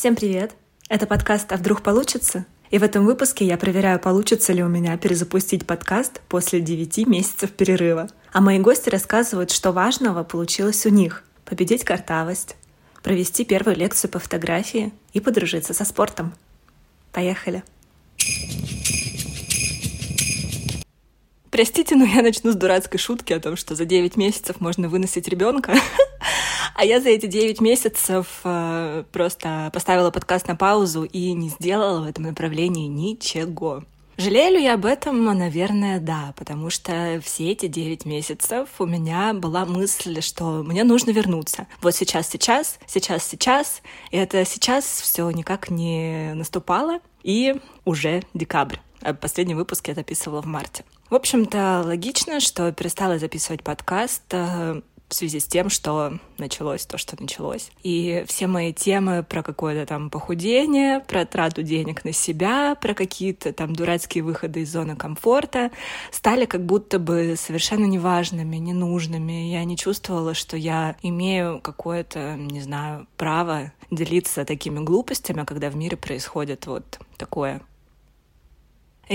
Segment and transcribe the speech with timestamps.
[0.00, 0.52] Всем привет!
[0.88, 4.96] Это подкаст «А вдруг получится?» И в этом выпуске я проверяю, получится ли у меня
[4.96, 8.08] перезапустить подкаст после 9 месяцев перерыва.
[8.32, 11.22] А мои гости рассказывают, что важного получилось у них.
[11.44, 12.56] Победить картавость,
[13.02, 16.32] провести первую лекцию по фотографии и подружиться со спортом.
[17.12, 17.62] Поехали!
[21.50, 25.28] Простите, но я начну с дурацкой шутки о том, что за 9 месяцев можно выносить
[25.28, 25.74] ребенка.
[26.80, 32.00] А я за эти 9 месяцев э, просто поставила подкаст на паузу и не сделала
[32.00, 33.84] в этом направлении ничего.
[34.16, 35.22] Жалею ли я об этом?
[35.22, 41.10] Наверное, да, потому что все эти 9 месяцев у меня была мысль, что мне нужно
[41.10, 41.66] вернуться.
[41.82, 43.82] Вот сейчас, сейчас, сейчас, сейчас.
[44.10, 47.00] И это сейчас все никак не наступало.
[47.22, 48.78] И уже декабрь.
[49.02, 50.84] А последний выпуск я записывала в марте.
[51.10, 56.96] В общем-то, логично, что перестала записывать подкаст э, в связи с тем, что началось то,
[56.96, 57.70] что началось.
[57.82, 63.52] И все мои темы про какое-то там похудение, про трату денег на себя, про какие-то
[63.52, 65.70] там дурацкие выходы из зоны комфорта
[66.12, 69.50] стали как будто бы совершенно неважными, ненужными.
[69.50, 75.76] Я не чувствовала, что я имею какое-то, не знаю, право делиться такими глупостями, когда в
[75.76, 77.60] мире происходит вот такое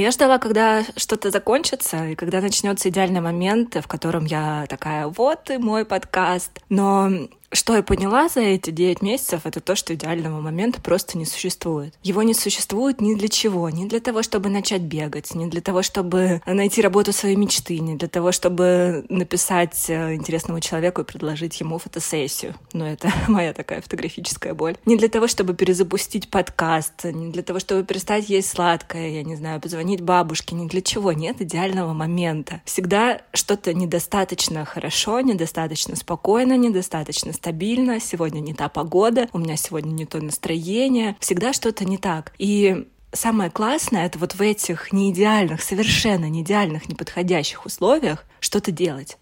[0.01, 5.49] я ждала, когда что-то закончится, и когда начнется идеальный момент, в котором я такая, вот
[5.49, 6.61] и мой подкаст.
[6.69, 7.09] Но
[7.56, 11.94] что я поняла за эти 9 месяцев, это то, что идеального момента просто не существует.
[12.03, 13.70] Его не существует ни для чего.
[13.70, 17.95] Ни для того, чтобы начать бегать, ни для того, чтобы найти работу своей мечты, ни
[17.95, 22.56] для того, чтобы написать э, интересному человеку и предложить ему фотосессию.
[22.73, 24.76] Но это моя такая фотографическая боль.
[24.86, 29.36] Не для того, чтобы перезапустить подкаст, не для того, чтобы перестать есть сладкое, я не
[29.36, 31.11] знаю, позвонить бабушке, ни для чего.
[31.11, 32.61] Нет идеального момента.
[32.65, 39.92] Всегда что-то недостаточно хорошо, недостаточно спокойно, недостаточно стабильно, сегодня не та погода, у меня сегодня
[39.92, 42.33] не то настроение, всегда что-то не так.
[42.39, 49.20] И самое классное— это вот в этих неидеальных, совершенно неидеальных, неподходящих условиях что-то делать.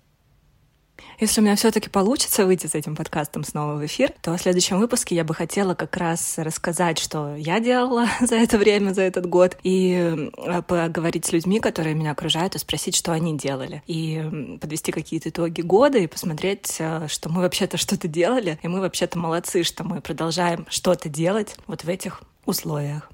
[1.20, 4.80] Если у меня все-таки получится выйти с этим подкастом снова в эфир, то в следующем
[4.80, 9.28] выпуске я бы хотела как раз рассказать, что я делала за это время, за этот
[9.28, 13.84] год, и э, поговорить с людьми, которые меня окружают, и спросить, что они делали.
[13.88, 18.82] И подвести какие-то итоги года и посмотреть, э, что мы вообще-то что-то делали, и мы
[18.82, 23.10] вообще-то молодцы, что мы продолжаем что-то делать вот в этих условиях.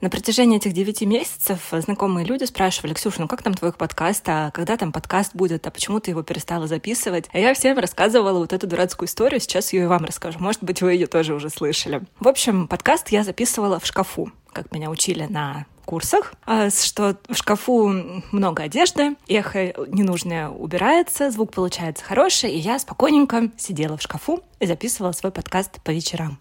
[0.00, 4.50] На протяжении этих девяти месяцев знакомые люди спрашивали, Ксюша, ну как там твой подкаст, а
[4.50, 7.30] когда там подкаст будет, а почему ты его перестала записывать?
[7.32, 10.38] А я всем рассказывала вот эту дурацкую историю, сейчас ее и вам расскажу.
[10.40, 12.02] Может быть, вы ее тоже уже слышали.
[12.20, 17.34] В общем, подкаст я записывала в шкафу, как меня учили на курсах, а, что в
[17.34, 17.88] шкафу
[18.32, 24.66] много одежды, эхо ненужное убирается, звук получается хороший, и я спокойненько сидела в шкафу и
[24.66, 26.38] записывала свой подкаст по вечерам.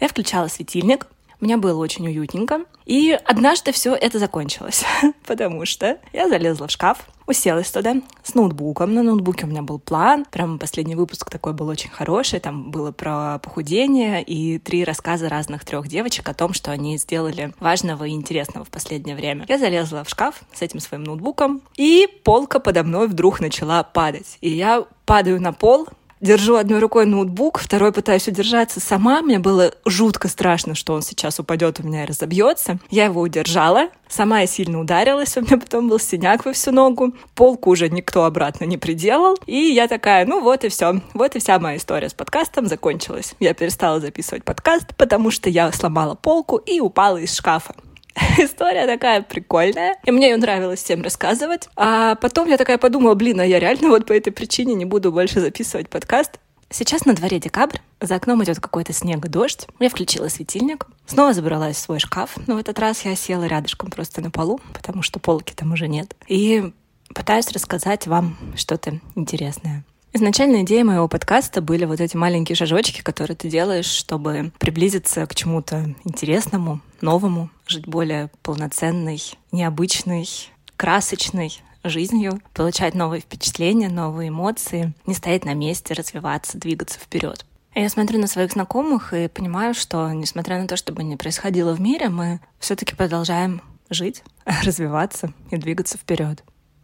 [0.00, 1.06] Я включала светильник,
[1.40, 2.64] мне было очень уютненько.
[2.86, 4.84] И однажды все это закончилось,
[5.26, 8.94] потому что я залезла в шкаф, уселась туда с ноутбуком.
[8.94, 10.26] На ноутбуке у меня был план.
[10.30, 12.40] Прям последний выпуск такой был очень хороший.
[12.40, 17.54] Там было про похудение и три рассказа разных трех девочек о том, что они сделали
[17.60, 19.44] важного и интересного в последнее время.
[19.48, 24.38] Я залезла в шкаф с этим своим ноутбуком, и полка подо мной вдруг начала падать.
[24.40, 25.88] И я падаю на пол,
[26.20, 29.22] держу одной рукой ноутбук, второй пытаюсь удержаться сама.
[29.22, 32.78] Мне было жутко страшно, что он сейчас упадет у меня и разобьется.
[32.90, 37.14] Я его удержала, сама я сильно ударилась, у меня потом был синяк во всю ногу.
[37.34, 39.36] Полку уже никто обратно не приделал.
[39.46, 41.00] И я такая, ну вот и все.
[41.14, 43.34] Вот и вся моя история с подкастом закончилась.
[43.40, 47.74] Я перестала записывать подкаст, потому что я сломала полку и упала из шкафа.
[48.38, 51.68] История такая прикольная, и мне ее нравилось всем рассказывать.
[51.76, 55.12] А потом я такая подумала, блин, а я реально вот по этой причине не буду
[55.12, 56.38] больше записывать подкаст.
[56.72, 59.66] Сейчас на дворе декабрь, за окном идет какой-то снег и дождь.
[59.80, 63.90] Я включила светильник, снова забралась в свой шкаф, но в этот раз я села рядышком
[63.90, 66.14] просто на полу, потому что полки там уже нет.
[66.28, 66.72] И
[67.12, 69.84] пытаюсь рассказать вам что-то интересное.
[70.12, 75.34] Изначально идея моего подкаста были вот эти маленькие шажочки, которые ты делаешь, чтобы приблизиться к
[75.36, 79.22] чему-то интересному, новому, жить более полноценной,
[79.52, 80.28] необычной,
[80.76, 87.46] красочной жизнью, получать новые впечатления, новые эмоции, не стоять на месте, развиваться, двигаться вперед.
[87.76, 91.72] Я смотрю на своих знакомых и понимаю, что, несмотря на то, что бы ни происходило
[91.72, 94.24] в мире, мы все-таки продолжаем жить,
[94.64, 96.42] развиваться и двигаться вперед.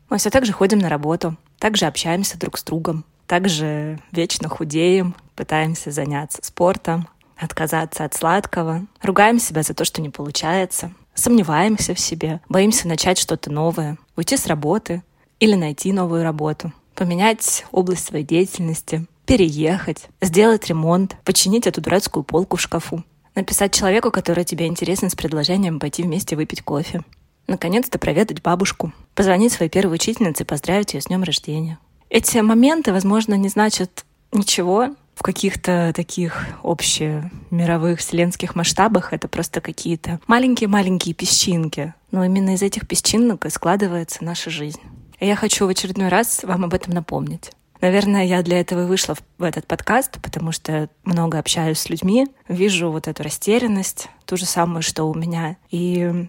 [0.09, 5.15] Мы все так же ходим на работу, также общаемся друг с другом, также вечно худеем,
[5.35, 12.01] пытаемся заняться спортом, отказаться от сладкого, ругаем себя за то, что не получается, сомневаемся в
[12.01, 15.03] себе, боимся начать что-то новое, уйти с работы
[15.39, 22.57] или найти новую работу, поменять область своей деятельности, переехать, сделать ремонт, починить эту дурацкую полку
[22.57, 23.03] в шкафу.
[23.35, 27.03] Написать человеку, который тебе интересен, с предложением пойти вместе выпить кофе.
[27.47, 28.93] Наконец-то проведать бабушку.
[29.15, 31.79] Позвонить своей первой учительнице и поздравить ее с днем рождения.
[32.09, 39.13] Эти моменты, возможно, не значат ничего в каких-то таких общемировых вселенских масштабах.
[39.13, 41.95] Это просто какие-то маленькие-маленькие песчинки.
[42.11, 44.81] Но именно из этих песчинок и складывается наша жизнь.
[45.19, 47.51] И я хочу в очередной раз вам об этом напомнить.
[47.81, 52.27] Наверное, я для этого и вышла в этот подкаст, потому что много общаюсь с людьми,
[52.49, 55.57] вижу вот эту растерянность, ту же самую, что у меня.
[55.71, 56.29] И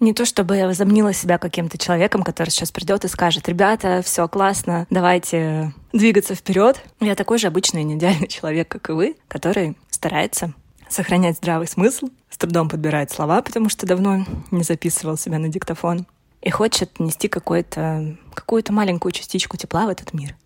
[0.00, 4.28] не то чтобы я возомнила себя каким-то человеком, который сейчас придет и скажет, ребята, все
[4.28, 6.82] классно, давайте двигаться вперед.
[7.00, 10.52] Я такой же обычный неидеальный человек, как и вы, который старается
[10.88, 16.06] сохранять здравый смысл, с трудом подбирает слова, потому что давно не записывал себя на диктофон,
[16.42, 20.36] и хочет нести какую-то какую-то маленькую частичку тепла в этот мир.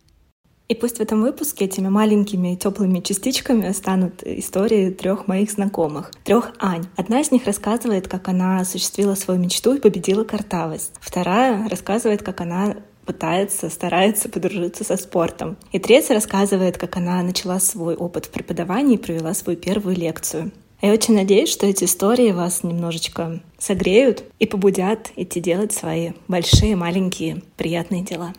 [0.71, 6.53] И пусть в этом выпуске этими маленькими теплыми частичками станут истории трех моих знакомых, трех
[6.61, 6.87] Ань.
[6.97, 10.93] Одна из них рассказывает, как она осуществила свою мечту и победила картавость.
[11.01, 15.57] Вторая рассказывает, как она пытается, старается подружиться со спортом.
[15.73, 20.53] И третья рассказывает, как она начала свой опыт в преподавании и провела свою первую лекцию.
[20.81, 26.77] Я очень надеюсь, что эти истории вас немножечко согреют и побудят идти делать свои большие,
[26.77, 28.33] маленькие, приятные дела.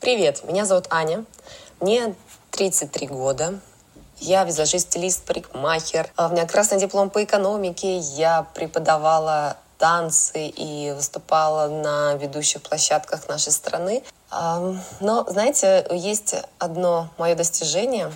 [0.00, 1.26] Привет, меня зовут Аня.
[1.78, 2.14] Мне
[2.52, 3.60] 33 года.
[4.16, 6.10] Я визажист-стилист, парикмахер.
[6.16, 7.98] А у меня красный диплом по экономике.
[7.98, 14.02] Я преподавала танцы и выступала на ведущих площадках нашей страны.
[14.30, 18.10] Но, знаете, есть одно мое достижение,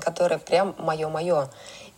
[0.00, 1.48] которое прям мое-мое.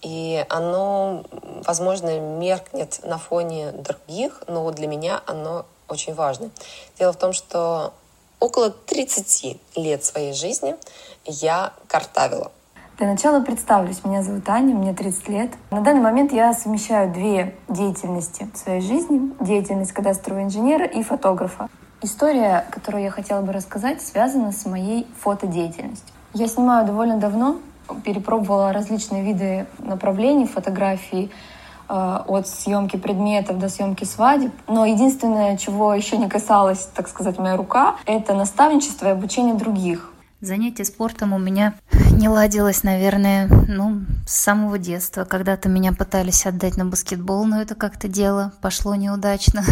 [0.02, 1.24] И оно,
[1.64, 6.50] возможно, меркнет на фоне других, но для меня оно очень важно.
[6.98, 7.94] Дело в том, что
[8.40, 10.74] около 30 лет своей жизни
[11.24, 12.50] я картавила.
[12.98, 14.04] Для начала представлюсь.
[14.04, 15.50] Меня зовут Аня, мне 30 лет.
[15.70, 19.32] На данный момент я совмещаю две деятельности в своей жизни.
[19.40, 21.68] Деятельность кадастрового инженера и фотографа.
[22.02, 26.08] История, которую я хотела бы рассказать, связана с моей фотодеятельностью.
[26.34, 27.58] Я снимаю довольно давно,
[28.04, 31.30] перепробовала различные виды направлений фотографии,
[31.90, 34.52] от съемки предметов до съемки свадеб.
[34.68, 40.12] Но единственное, чего еще не касалась, так сказать, моя рука, это наставничество и обучение других.
[40.40, 41.74] Занятие спортом у меня
[42.12, 45.24] не ладилось, наверное, ну, с самого детства.
[45.24, 49.62] Когда-то меня пытались отдать на баскетбол, но это как-то дело пошло неудачно.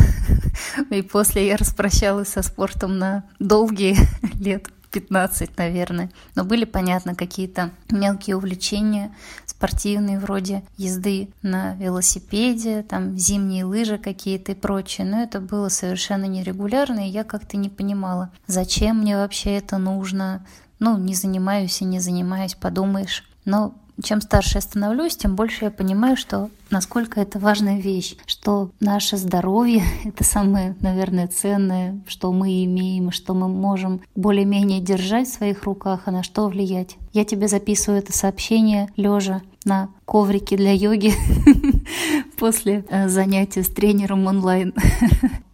[0.91, 3.97] И после я распрощалась со спортом на долгие
[4.39, 6.11] лет 15, наверное.
[6.35, 9.15] Но были, понятно, какие-то мелкие увлечения
[9.59, 15.05] спортивные, вроде езды на велосипеде, там зимние лыжи какие-то и прочее.
[15.05, 20.47] Но это было совершенно нерегулярно, и я как-то не понимала, зачем мне вообще это нужно.
[20.79, 23.29] Ну, не занимаюсь и не занимаюсь, подумаешь.
[23.45, 28.71] Но чем старше я становлюсь, тем больше я понимаю, что насколько это важная вещь, что
[28.81, 35.33] наше здоровье— это самое, наверное, ценное, что мы имеем, что мы можем более-менее держать в
[35.33, 36.97] своих руках, а на что влиять.
[37.13, 41.13] Я тебе записываю это сообщение лежа на коврике для йоги
[42.39, 44.75] после э, занятия с тренером онлайн.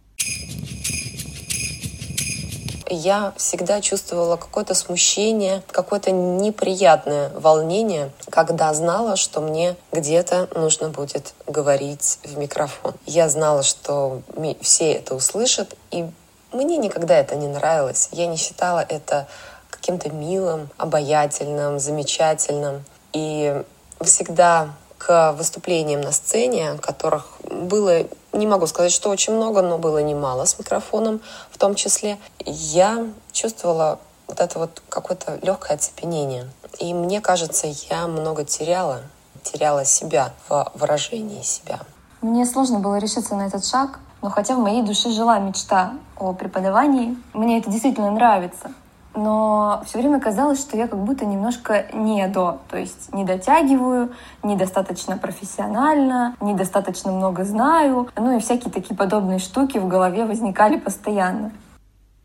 [2.89, 11.33] я всегда чувствовала какое-то смущение, какое-то неприятное волнение, когда знала, что мне где-то нужно будет
[11.47, 12.93] говорить в микрофон.
[13.05, 14.21] Я знала, что
[14.61, 16.05] все это услышат, и
[16.51, 18.09] мне никогда это не нравилось.
[18.11, 19.27] Я не считала это
[19.69, 22.83] каким-то милым, обаятельным, замечательным.
[23.13, 23.63] И
[24.01, 27.34] всегда к выступлениям на сцене, которых
[27.65, 32.17] было, не могу сказать, что очень много, но было немало с микрофоном в том числе,
[32.45, 36.49] я чувствовала вот это вот какое-то легкое оцепенение.
[36.79, 39.01] И мне кажется, я много теряла,
[39.43, 41.79] теряла себя в выражении себя.
[42.21, 46.33] Мне сложно было решиться на этот шаг, но хотя в моей душе жила мечта о
[46.33, 48.71] преподавании, мне это действительно нравится
[49.15, 54.11] но все время казалось, что я как будто немножко не до, то есть не дотягиваю,
[54.43, 61.51] недостаточно профессионально, недостаточно много знаю, ну и всякие такие подобные штуки в голове возникали постоянно.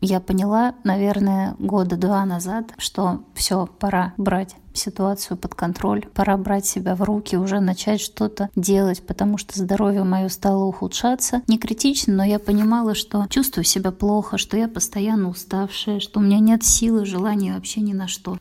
[0.03, 6.65] Я поняла, наверное, года два назад, что все, пора брать ситуацию под контроль, пора брать
[6.65, 11.43] себя в руки, уже начать что-то делать, потому что здоровье мое стало ухудшаться.
[11.47, 16.23] Не критично, но я понимала, что чувствую себя плохо, что я постоянно уставшая, что у
[16.23, 18.39] меня нет силы, желания вообще ни на что.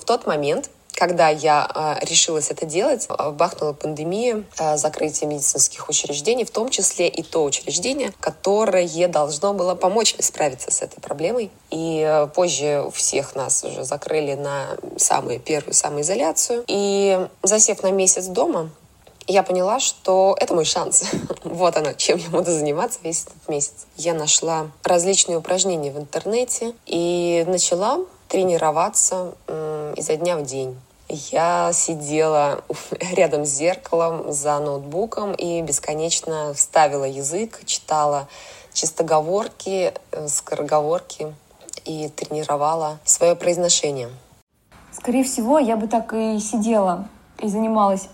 [0.00, 0.68] В тот момент,
[1.00, 7.08] когда я э, решилась это делать, бахнула пандемия, э, закрытие медицинских учреждений, в том числе
[7.08, 11.50] и то учреждение, которое должно было помочь мне справиться с этой проблемой.
[11.70, 16.64] И позже всех нас уже закрыли на самую первую самоизоляцию.
[16.66, 18.68] И засев на месяц дома,
[19.26, 21.04] я поняла, что это мой шанс.
[21.44, 23.86] вот оно, чем я буду заниматься весь этот месяц.
[23.96, 29.32] Я нашла различные упражнения в интернете и начала тренироваться
[29.96, 30.76] изо дня в день.
[31.12, 32.62] Я сидела
[33.16, 38.28] рядом с зеркалом за ноутбуком и бесконечно вставила язык, читала
[38.72, 41.34] чистоговорки, э, скороговорки
[41.84, 44.08] и тренировала свое произношение.
[44.92, 48.08] Скорее всего, я бы так и сидела и занималась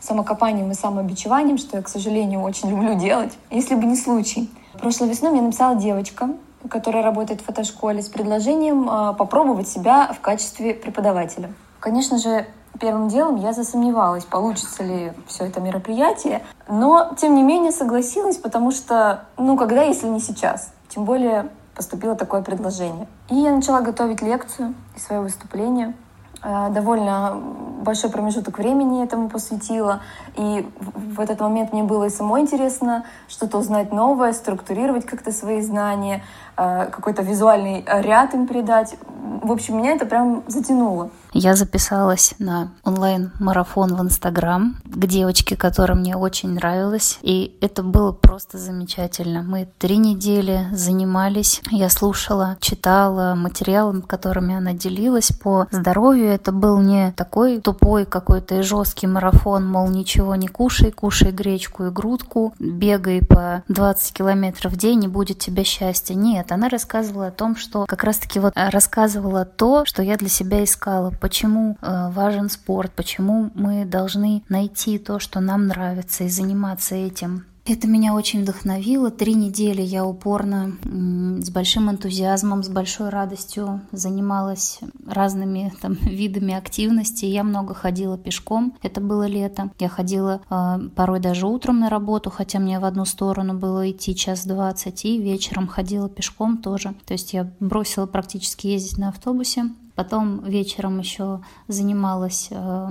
[0.00, 4.50] самокопанием и самобичеванием, что я, к сожалению, очень люблю делать, если бы не случай.
[4.80, 6.30] Прошлой весной мне написала девочка,
[6.68, 11.54] которая работает в фотошколе, с предложением э, попробовать себя в качестве преподавателя.
[11.80, 12.46] Конечно же,
[12.78, 18.70] первым делом я засомневалась, получится ли все это мероприятие, но тем не менее согласилась, потому
[18.70, 20.72] что, ну, когда, если не сейчас?
[20.88, 23.06] Тем более поступило такое предложение.
[23.28, 25.94] И я начала готовить лекцию и свое выступление.
[26.42, 27.36] Э, довольно
[27.82, 30.00] большой промежуток времени этому посвятила.
[30.36, 35.62] И в этот момент мне было и самой интересно что-то узнать новое, структурировать как-то свои
[35.62, 36.22] знания,
[36.56, 38.96] э, какой-то визуальный ряд им придать.
[39.42, 41.10] В общем, меня это прям затянуло.
[41.32, 47.18] Я записалась на онлайн-марафон в Инстаграм к девочке, которая мне очень нравилась.
[47.22, 49.42] И это было просто замечательно.
[49.42, 51.60] Мы три недели занимались.
[51.70, 56.28] Я слушала, читала материалы, которыми она делилась по здоровью.
[56.28, 61.86] Это был не такой тупой какой-то и жесткий марафон, мол, ничего не кушай, кушай гречку
[61.86, 66.16] и грудку, бегай по 20 километров в день, и будет тебе счастье.
[66.16, 70.64] Нет, она рассказывала о том, что как раз-таки вот рассказывала то, что я для себя
[70.64, 76.94] искала почему э, важен спорт, почему мы должны найти то, что нам нравится, и заниматься
[76.94, 77.46] этим.
[77.70, 79.10] Это меня очень вдохновило.
[79.10, 87.26] Три недели я упорно, с большим энтузиазмом, с большой радостью занималась разными там, видами активности.
[87.26, 89.70] Я много ходила пешком, это было лето.
[89.78, 94.16] Я ходила э, порой даже утром на работу, хотя мне в одну сторону было идти
[94.16, 96.94] час двадцать, и вечером ходила пешком тоже.
[97.04, 99.66] То есть я бросила практически ездить на автобусе.
[99.94, 102.88] Потом вечером еще занималась э,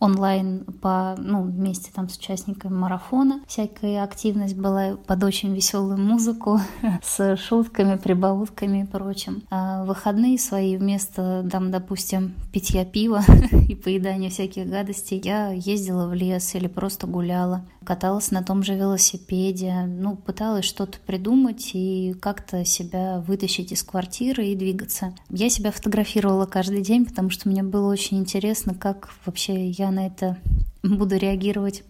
[0.00, 3.40] онлайн по, ну, вместе там с участниками марафона.
[3.46, 6.60] Всякая активность была под очень веселую музыку
[7.02, 9.42] с шутками, прибаутками и прочим.
[9.50, 13.22] А выходные свои вместо, там, допустим, питья пива
[13.68, 18.74] и поедания всяких гадостей, я ездила в лес или просто гуляла, каталась на том же
[18.74, 25.14] велосипеде, ну, пыталась что-то придумать и как-то себя вытащить из квартиры и двигаться.
[25.30, 30.06] Я себя фотографировала каждый день, потому что мне было очень интересно, как вообще я на
[30.06, 30.36] это
[30.82, 31.82] буду реагировать.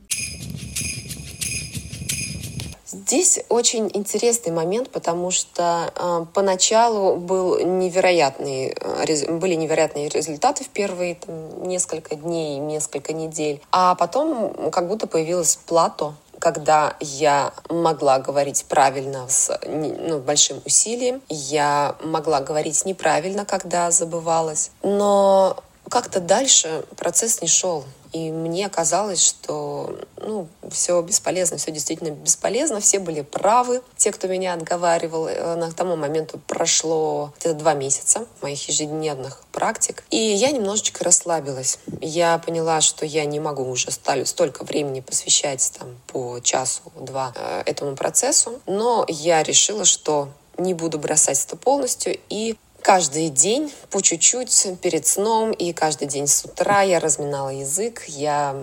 [3.08, 10.68] Здесь очень интересный момент, потому что э, поначалу был невероятный, э, были невероятные результаты в
[10.68, 18.18] первые там, несколько дней, несколько недель, а потом как будто появилось плато, когда я могла
[18.18, 25.56] говорить правильно с ну, большим усилием, я могла говорить неправильно, когда забывалась, но
[25.88, 27.84] как-то дальше процесс не шел.
[28.12, 29.98] И мне казалось, что
[30.28, 35.26] ну, все бесполезно, все действительно бесполезно, все были правы, те, кто меня отговаривал.
[35.26, 41.78] Э, на тому моменту прошло где-то два месяца моих ежедневных практик, и я немножечко расслабилась.
[42.02, 47.96] Я поняла, что я не могу уже столько времени посвящать там, по часу-два э, этому
[47.96, 54.80] процессу, но я решила, что не буду бросать это полностью и Каждый день по чуть-чуть
[54.80, 58.56] перед сном и каждый день с утра я разминала язык, я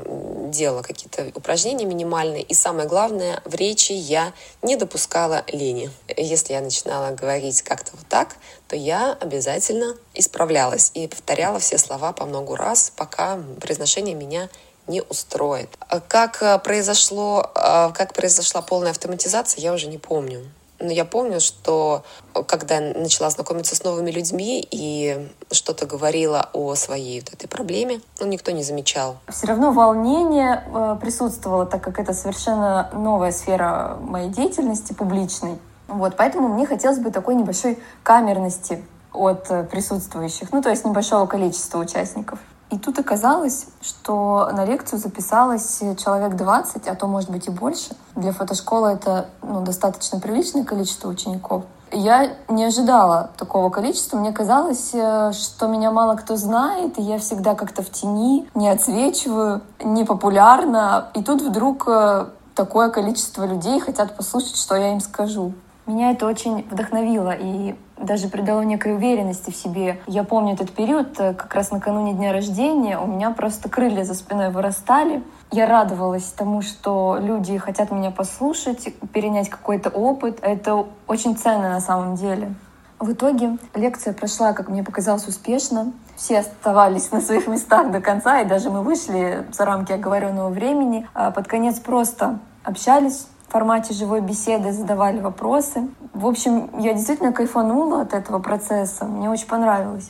[0.47, 2.41] делала какие-то упражнения минимальные.
[2.41, 5.91] И самое главное, в речи я не допускала лени.
[6.17, 12.11] Если я начинала говорить как-то вот так, то я обязательно исправлялась и повторяла все слова
[12.11, 14.49] по много раз, пока произношение меня
[14.87, 15.69] не устроит.
[16.07, 20.49] Как произошло, как произошла полная автоматизация, я уже не помню.
[20.79, 22.03] Но я помню, что
[22.47, 28.27] когда начала знакомиться с новыми людьми и что-то говорила о своей вот этой проблеме, ну,
[28.27, 29.17] никто не замечал.
[29.29, 35.57] Все равно волнение э, присутствовало, так как это совершенно новая сфера моей деятельности публичной.
[35.87, 41.25] Вот, поэтому мне хотелось бы такой небольшой камерности от э, присутствующих, ну, то есть небольшого
[41.25, 42.39] количества участников.
[42.71, 47.95] И тут оказалось, что на лекцию записалось человек 20, а то, может быть, и больше.
[48.15, 51.63] Для фотошколы это ну, достаточно приличное количество учеников.
[51.91, 54.17] Я не ожидала такого количества.
[54.17, 58.67] Мне казалось, э, что меня мало кто знает, и я всегда как-то в тени, не
[58.67, 61.09] отсвечиваю, не популярна.
[61.13, 65.53] И тут вдруг э, такое количество людей хотят послушать, что я им скажу.
[65.85, 70.01] Меня это очень вдохновило и даже придало некой уверенности в себе.
[70.07, 74.15] Я помню этот период, э, как раз накануне дня рождения, у меня просто крылья за
[74.15, 75.23] спиной вырастали.
[75.51, 80.39] Я радовалась тому, что люди хотят меня послушать, перенять какой-то опыт.
[80.41, 82.55] Это очень ценно на самом деле.
[82.99, 85.91] В итоге лекция прошла, как мне показалось, успешно.
[86.15, 91.07] Все оставались на своих местах до конца, и даже мы вышли за рамки оговоренного времени.
[91.13, 95.87] А под конец просто общались, в формате живой беседы задавали вопросы.
[96.13, 99.05] В общем, я действительно кайфанула от этого процесса.
[99.05, 100.09] Мне очень понравилось.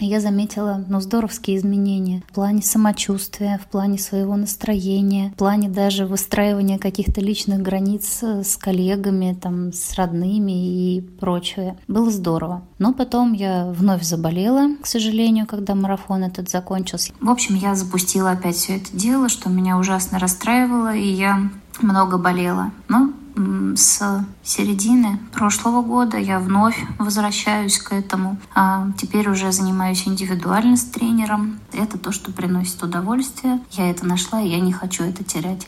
[0.00, 6.04] Я заметила, ну, здоровские изменения в плане самочувствия, в плане своего настроения, в плане даже
[6.04, 11.78] выстраивания каких-то личных границ с коллегами, там, с родными и прочее.
[11.88, 12.62] Было здорово.
[12.78, 17.12] Но потом я вновь заболела, к сожалению, когда марафон этот закончился.
[17.20, 21.38] В общем, я запустила опять все это дело, что меня ужасно расстраивало, и я
[21.80, 22.70] много болела.
[22.88, 23.12] Но
[23.76, 28.38] с середины прошлого года я вновь возвращаюсь к этому.
[28.54, 31.58] А теперь уже занимаюсь индивидуально с тренером.
[31.72, 33.60] Это то, что приносит удовольствие.
[33.72, 35.66] Я это нашла, и я не хочу это терять.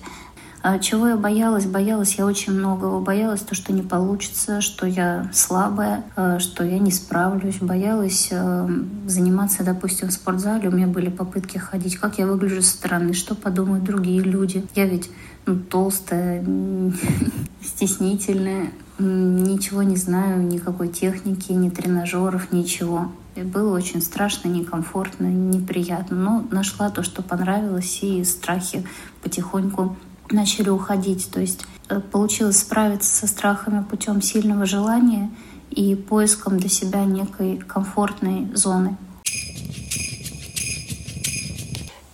[0.68, 1.64] А чего я боялась?
[1.64, 2.98] Боялась я очень многого.
[2.98, 7.58] Боялась то, что не получится, что я слабая, а, что я не справлюсь.
[7.60, 8.68] Боялась а,
[9.06, 10.68] заниматься, допустим, в спортзале.
[10.68, 11.98] У меня были попытки ходить.
[11.98, 13.12] Как я выгляжу со стороны?
[13.12, 14.66] Что подумают другие люди?
[14.74, 15.08] Я ведь
[15.46, 16.44] ну, толстая,
[17.62, 23.12] стеснительная, ничего не знаю, никакой техники, ни тренажеров, ничего.
[23.36, 26.16] Было очень страшно, некомфортно, неприятно.
[26.16, 28.84] Но нашла то, что понравилось, и страхи
[29.22, 29.96] потихоньку
[30.30, 31.30] начали уходить.
[31.30, 35.30] То есть э, получилось справиться со страхами путем сильного желания
[35.70, 38.96] и поиском для себя некой комфортной зоны.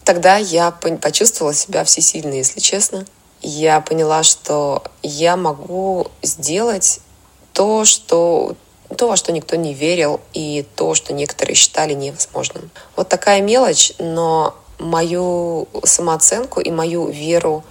[0.04, 3.04] Тогда я почувствовала себя всесильной, если честно
[3.42, 7.00] я поняла, что я могу сделать
[7.52, 8.56] то, что
[8.96, 12.70] то, во что никто не верил, и то, что некоторые считали невозможным.
[12.94, 17.64] Вот такая мелочь, но мою самооценку и мою веру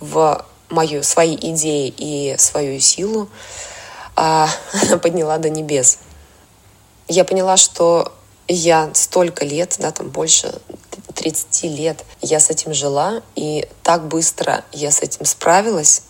[0.00, 3.28] в мою, свои идеи и свою силу
[4.16, 4.48] а,
[5.02, 5.98] подняла до небес.
[7.08, 8.12] Я поняла, что
[8.48, 10.60] я столько лет, да, там больше
[11.14, 16.02] 30 лет я с этим жила, и так быстро я с этим справилась,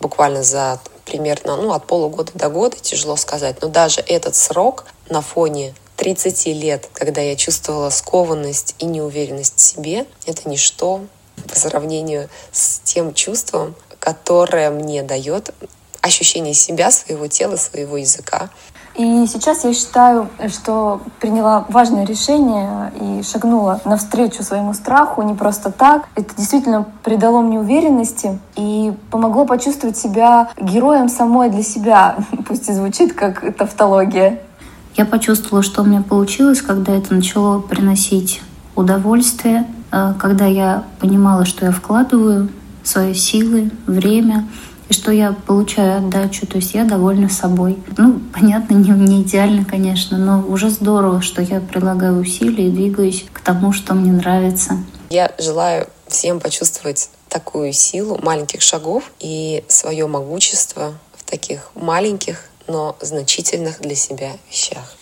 [0.00, 5.20] буквально за примерно ну, от полугода до года, тяжело сказать, но даже этот срок на
[5.20, 11.02] фоне 30 лет, когда я чувствовала скованность и неуверенность в себе, это ничто
[11.42, 15.54] по сравнению с тем чувством, которое мне дает
[16.00, 18.50] ощущение себя, своего тела, своего языка,
[18.94, 25.70] и сейчас я считаю, что приняла важное решение и шагнула навстречу своему страху не просто
[25.72, 26.08] так.
[26.14, 32.72] Это действительно придало мне уверенности и помогло почувствовать себя героем самой для себя, пусть и
[32.72, 34.40] звучит как тавтология.
[34.94, 38.42] Я почувствовала, что у меня получилось, когда это начало приносить
[38.76, 39.66] удовольствие,
[40.18, 42.48] когда я понимала, что я вкладываю
[42.82, 44.48] свои силы, время,
[44.88, 47.78] и что я получаю отдачу, то есть я довольна собой.
[47.96, 53.24] Ну, понятно, не, не идеально, конечно, но уже здорово, что я прилагаю усилия и двигаюсь
[53.32, 54.78] к тому, что мне нравится.
[55.10, 62.96] Я желаю всем почувствовать такую силу маленьких шагов и свое могущество в таких маленьких, но
[63.00, 64.96] значительных для себя вещах.